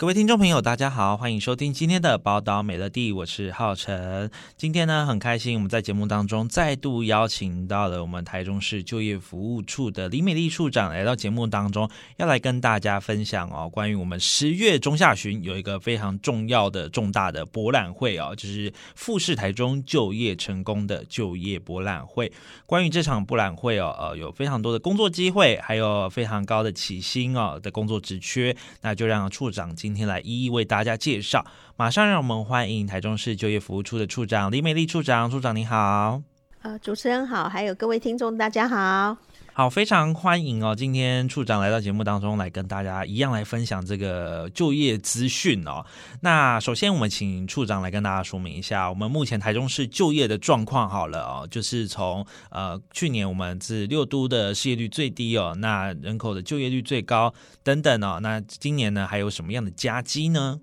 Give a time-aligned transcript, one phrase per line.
[0.00, 4.30] 各位听众朋友，大家好，欢迎收听今天的宝岛美乐地，我是浩辰。
[4.56, 22.30] 今天呢，很开心，我们在节目当中再度邀请到了我们台中市就业服务处的李美丽处长来到节目当中，要来跟大家分享哦，关于我们十月中下旬有一个非常重要的重大的博览会哦，就是富士台中就业成功的就业博览会。
[22.66, 35.30] 关于这场博览会哦，呃，有非常多的工作机会，还有非常高的起薪哦的工作职缺，那就让处长今今天来一一为大家介绍，马上让我们欢迎台中市就业服务处的处长李美丽处长。
[35.30, 36.20] 处长你好，
[36.60, 39.16] 呃，主持人好，还有各位听众大家好，
[39.58, 40.72] 好，非常欢迎哦。
[40.72, 45.84] 今天处长来到节目当中来跟大家一样来分享这个就业资讯哦。
[46.20, 57.34] 那首先我们请处长来跟大家说明一下，我们目前台中市就业的状况好了哦，就是从呃去年我们是六都的失业率最低哦，那人口的就业率最高。
[57.64, 60.60] 等等哦，那今年呢还有什么样的佳绩呢？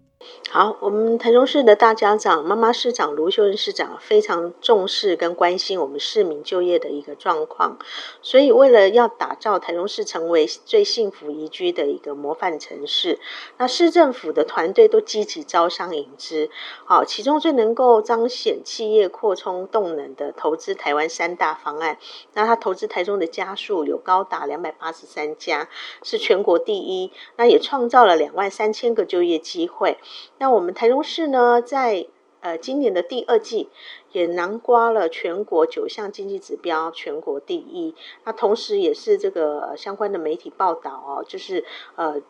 [0.49, 7.77] 好，我们台中市的大家长妈妈市长卢秀燕市长非常重视跟关心我们市民就业的一个状况，
[8.21, 13.19] 所以为了要打造台中市成为最幸福宜居的一个模范城市，
[13.57, 16.49] 那市政府的团队都积极招商引资。
[16.85, 21.97] 好，其中最能够彰显企业扩充动能的投资台湾三大方案，
[22.33, 25.67] 那他投资台中的家数有高达两百八十三家，
[26.03, 29.97] 是全国第一，那也创造了两万三千个就业机会。
[30.37, 32.07] 那我们台中市呢，在
[32.41, 33.69] 呃今年的第二季
[34.11, 37.95] 也囊括了全国九项经济指标，全国第一。
[38.23, 41.65] 那同时也是这个相关的媒体报道哦，就是
[41.95, 42.21] 呃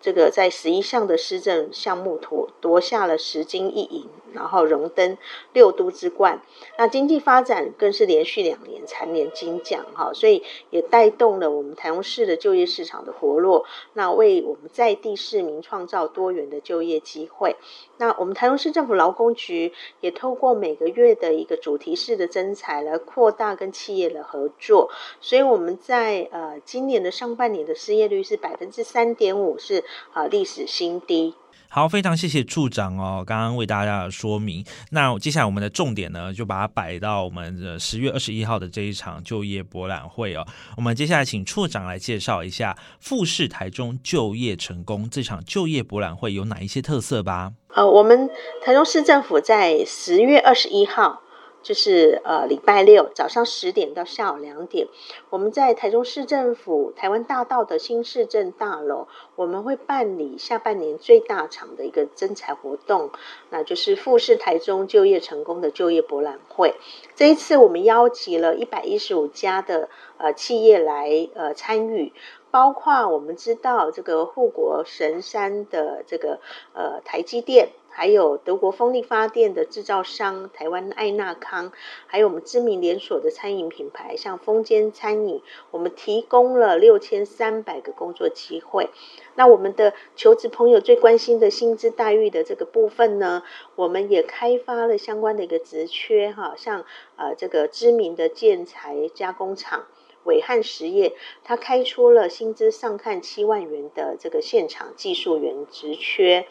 [0.00, 4.06] 这个在十一项的施政项目夺夺下了十金一银。
[4.32, 5.18] 然后荣登
[5.52, 6.40] 六都之冠，
[6.78, 17.56] 那经济发展更是连续两年蝉联金奖哈，所以也带动了我们台中市的就业市场的活络，那为我们在地市民创造多元的就业机会。
[17.96, 24.90] 那我们台中市政府劳工局也透过每个月的一个主题式的征才来扩大跟企业的合作，
[25.20, 29.82] 所以我们在呃今年的上半年的失业率是百分之三点五，是
[30.12, 31.34] 啊历史新低。
[31.72, 34.64] 好，非常谢谢处长哦，刚刚为大家的说明。
[34.90, 40.44] 那接下来我们的重点呢，就把它摆到我们的十月二十一号的这一场就业博览会哦。
[40.76, 47.52] 我们接下来请处长来介绍一下富士台中就业成功这场就业博览会有哪一些特色吧。
[47.68, 48.28] 呃，我们
[48.60, 51.22] 台中市政府在十月二十一号。
[51.62, 54.88] 就是呃礼拜六早上十点到下午两点，
[55.28, 63.10] 我们在台中市政府台湾大道的新市镇大楼，我们会办理下半年最大场的一个征才活动，
[63.50, 66.74] 那就是富士台中就业成功的就业博览会。
[67.14, 72.12] 这一次我们邀集了一百一十五家的呃企业来呃参与，
[72.50, 76.40] 包括我们知道这个护国神山的这个
[76.72, 77.68] 呃台积电。
[78.00, 81.70] 还有德国风力发电的制造商台湾爱纳康，
[82.06, 88.88] 还有我们知名连锁的餐饮品牌，像风间餐饮，我们提供了六千三百个工作机会。
[89.34, 93.42] 那我们的求职朋友最关心的薪资待遇的这个部分呢，
[93.76, 96.86] 我们也开发了相关的一个职缺，哈，像
[97.16, 99.84] 呃这个知名的建材加工厂。
[100.24, 106.46] 暐瀚实业，他开出了薪资上看七万元的这个现场技术员职缺。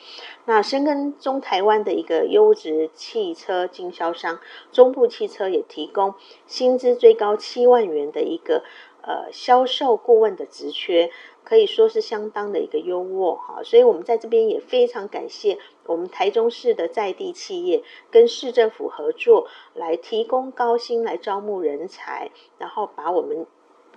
[0.45, 4.39] 那深耕中台湾的一个优质汽车经销商
[4.71, 6.15] 中部汽车也提供
[6.47, 8.63] 薪资最高七万元的一个
[9.03, 11.11] 呃销售顾问的职缺，
[11.43, 13.61] 可以说是相当的一个优渥哈。
[13.63, 23.45] 所以我们在这边也非常感谢我们台中市的在地企业跟市政府合作，来提供高薪来招募人才，然后把我们。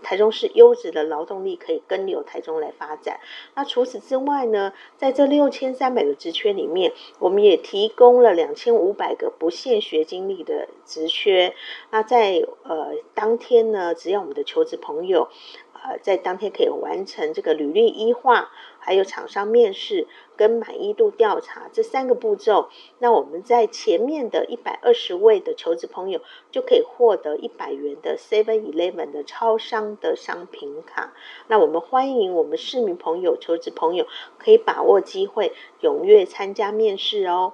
[0.03, 3.21] 台中市优质的劳动力可以跟留台中来发展。
[3.55, 11.55] 那除此之外呢，在这六千三百个职缺里面，我们也提供了两千五百个不限学经历的职缺。
[11.91, 15.29] 那在呃当天呢，只要我们的求职朋友，
[15.73, 18.51] 呃在当天可以完成这个履历一化，
[18.85, 22.69] 还有厂商面试，跟满意度调查这三个步骤，
[22.99, 26.21] 那我们在前面的一百二十位的求职朋友
[26.51, 31.15] 就可以获得一百元的 Seven Eleven 的超商的商品卡。
[31.47, 37.53] 那我们欢迎我们市民朋友、求职朋友可以把握机会，踊跃参加面试哦。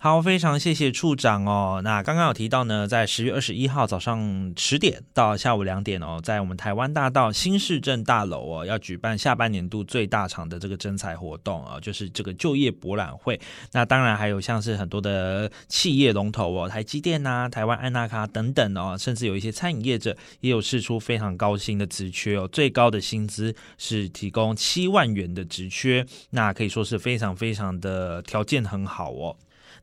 [0.00, 1.80] 好，非常谢谢处长哦。
[1.82, 13.40] 那刚刚有提到呢，在十月二十一号早上十点到下午两点哦，在我们台湾大道新市镇大楼哦，要举办下半年度最大场的这个征才活动啊，就是这个就业博览会。
[13.72, 29.36] 那当然还有像是很多的企业龙头哦，台积电呐、台湾安纳卡等等哦，甚至有一些餐饮业者也有试出非常高薪的职缺哦，最高的薪资是提供七万元的职缺，那可以说是非常非常的条件很好哦。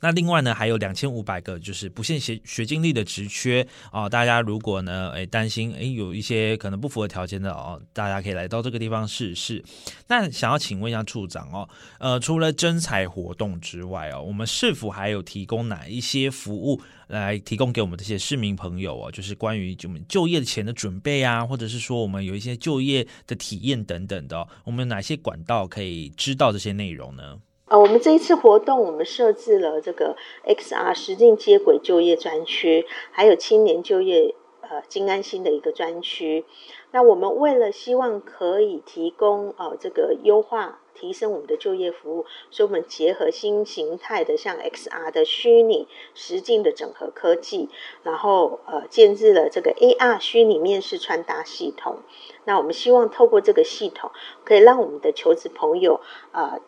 [0.06, 4.08] 那另外呢，还有两千五百个就是不限学学经历的职缺哦。
[4.08, 9.64] 大家如果呢，诶担心诶有一些可能不符合条件的哦，大家可以来到这个地方试试。
[10.08, 11.68] 那想要请问一下处长哦，
[11.98, 19.12] 呃，除了征才活动之外哦，我们是否还有提供哪一些服务来提供给我们这些市民朋友哦？
[19.12, 27.40] 就是关于就我们就业前的准备啊，或者是说我们有一些就业的体验等等的，我们有哪些管道可以知道这些内容呢？
[27.68, 30.16] 呃，我们这一次活动，我们设置了这个
[30.46, 36.46] XR 实境接轨就业专区，还有青年就业呃金安心的一个专区。
[36.92, 47.70] 那我们为了希望可以提供呃这个优化提升我们的就业服务，所以我们结合新形态的像 XR 的虚拟实境的整合科技，
[48.04, 51.98] 然后呃建置了这个 AR 虚拟面试穿搭系统。
[52.44, 54.12] 那我们希望透过这个系统，
[54.44, 56.00] 可以让我们的求职朋友
[56.32, 56.52] 啊。
[56.54, 56.62] 呃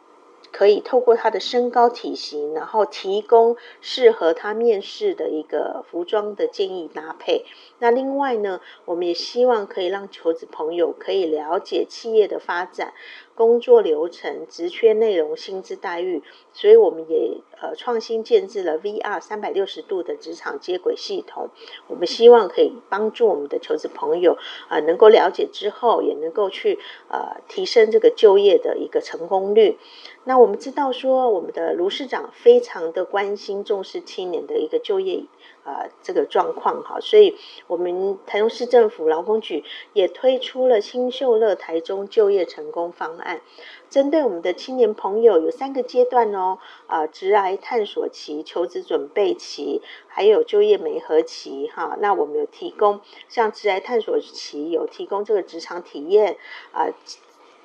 [0.51, 7.45] 可以透过他的身高体型，然后提供适合他面试的一个服装的建议搭配。
[7.79, 12.93] 那另外呢，我们也希望可以让求职朋友可以了解企业的发展。
[13.37, 16.23] 工作流程、职缺内容、薪资待遇，
[16.53, 21.49] 所以我们也呃创新建置了 VR 三百六十度的职场接轨系统。
[21.87, 24.35] 我们希望可以帮助我们的求职朋友
[24.69, 26.79] 啊、能够了解之后，也能够去
[27.09, 29.77] 呃提升这个就业的一个成功率。
[30.23, 35.25] 那我们知道说，我们的卢市长非常的关心重视青年的一个就业。
[35.67, 37.35] 呃，这个状况哈，所以
[37.67, 43.41] 我们台中市政府劳工局也推出了新秀乐台中就业成功方案，
[43.89, 51.97] 针对我们的青年朋友有三个阶段哦，啊、呃，职涯探索期、求职准备期，还有就业媒合期哈。
[51.99, 56.37] 那我们有提供像职涯探索期有提供这个职场体验
[56.71, 56.93] 啊、呃，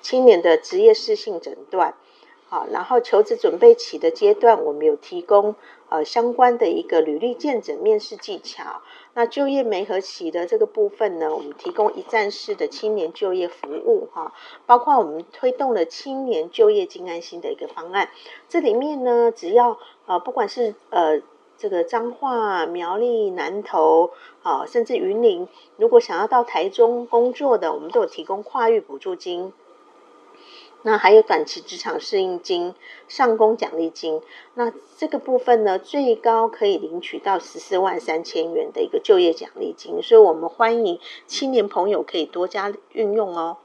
[0.00, 1.94] 青年的职业适性诊断。
[2.52, 5.54] 好，然后求职准备期的阶段，我们有提供
[5.88, 8.82] 呃相关的一个履历健诊面试技巧。
[9.14, 14.34] 那就业媒合期的这个部分呢，我们提供一站式的青年就业服务哈，
[14.66, 18.10] 包括我们推动了青年就业金安心的一个方案。
[18.50, 21.22] 这里面呢，只要呃不管是呃
[21.56, 24.10] 这个彰化、苗栗、南投
[24.42, 29.54] 啊，甚至云林，如果想要到台中工作的，我们都有提供跨域补助金。
[30.82, 32.74] 那还有短期职场适应金、
[33.08, 34.20] 上工奖励金，
[34.54, 43.58] 那这个部分呢，最高可以领取到十四万三千元的一个就业奖励金，所以我们欢迎青年朋友可以多加运用哦。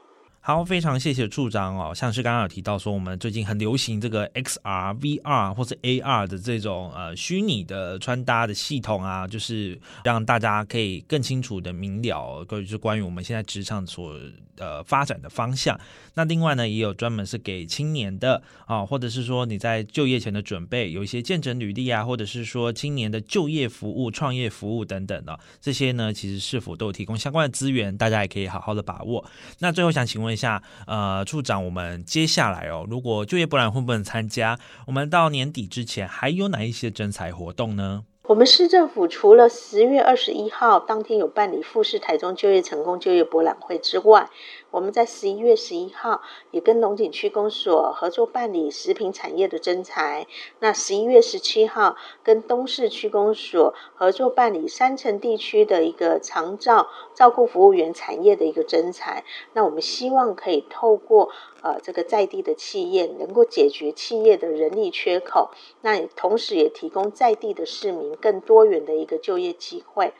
[0.48, 1.94] 好，非常谢谢处长哦。
[1.94, 14.18] 像是刚刚有提到说，我们最近很流行这个 XR、VR 或者 AR 的这种呃虚拟的穿搭的系统啊，就是让大家可以更清楚的明了，就是关于我们现在职场所
[14.56, 15.78] 呃发展的方向。
[16.14, 29.22] 那另外呢，也有专门是给青年的啊，或者是说你在就业前的准备，有一些见证履历啊，或者是说青年的就业服务、创业服务等等的这些呢，其实是否都有提供相关的资源，大家也可以好好的把握。
[29.58, 30.37] 那最后想请问。
[30.38, 38.04] 下，呃，处长，我们接下来哦，如果就业博览会不能参加，我们到年底之前还有哪一些征才活动呢？
[38.22, 44.28] 我们市政府除了十月二十一号当天有办理富士台中就业成功就业博览会之外，
[44.70, 50.26] 我们在十一月十一号也跟龙井区公所合作办理食品产业的征才。
[50.60, 59.24] 那十一月十七号跟东市区公所合作办理山城地区的一个长照照顾服务员产业的一个征才。
[59.54, 61.30] 那我们希望可以透过
[61.62, 70.12] 呃这个在地的企业，能够解决企业的人力缺口，那同时也提供在地的市民更多元的一个就业机会。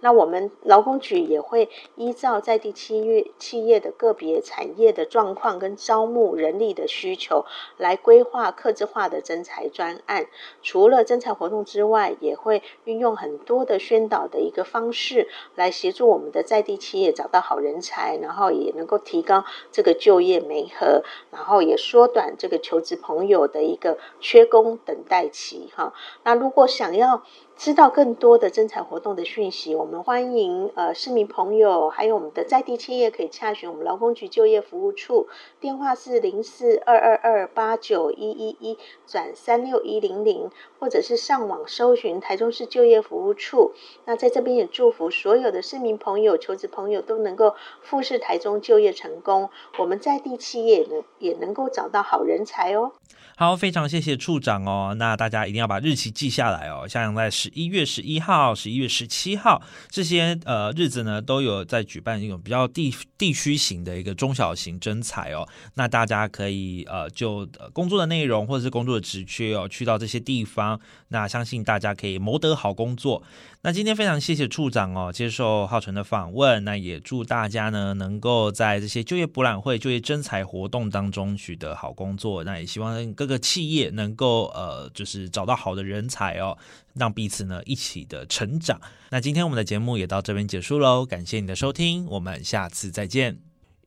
[0.00, 7.44] 那我们劳工局也会依照在地企业企业的个别产业的状况跟招募人力的需求，
[7.78, 10.26] 来规划客制化的征才专案。
[10.62, 25.70] 除了征才活动之外，也会运用很多的宣导的一个方式，来协助我们的在地企业找到好人才，然后也能够提高这个就业媒合，然后也缩短这个求职朋友的一个缺工等待期。
[25.74, 25.92] 哈，
[26.24, 27.22] 那如果想要
[27.56, 35.28] 知道更多的征才活动的讯息，我们欢迎呃市民朋友，还有我们的在地企业可以洽询我们劳工局就业服务处，
[35.60, 43.72] 电话是零四二二二八九一一一转三六一零零，或者是上网搜寻台中市就业服务处。
[44.04, 52.92] 那在这边也祝福所有的市民朋友、求职朋友都能够复试台中就业成功，我们在地企业能也能够找到好人才哦。
[53.36, 54.94] 好，非常谢谢处长哦。
[54.98, 59.60] 那大家一定要把日期记下来哦，像在十一月十一号、十一月十七号
[59.90, 65.46] 这些呃日子呢，都有在举办一种比较地地区型的一个中小型征才哦。
[65.74, 73.22] 那大家可以呃就工作的内容或者是工作的职缺哦，去到这些地方，那相信大家可以谋得好工作。
[73.60, 76.64] 那今天非常谢谢处长哦，接受浩辰的访问。
[76.64, 82.44] 那也祝大家呢，能够在这些就业博览会、就业征才活动当中取得好工作。
[82.44, 86.58] 那也希望各个企业能够呃，就是找到好的人才哦，
[86.92, 88.80] 让彼此此呢一起的成长。
[89.10, 93.38] 那今天我们的节目也到这边结束喽，感谢你的收听，我们下次再见。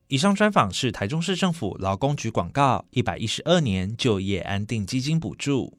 [0.08, 5.78] 以上专访是台中市政府劳工局广告，一百一十二年就业安定基金补助。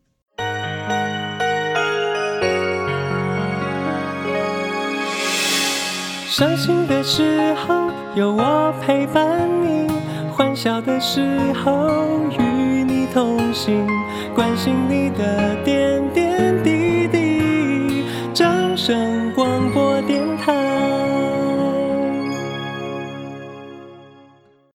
[6.27, 9.87] 伤心的时候有我陪伴你，
[10.31, 11.21] 欢笑的时
[11.53, 11.89] 候
[12.31, 13.85] 与你同行，
[14.33, 16.28] 关心你的点点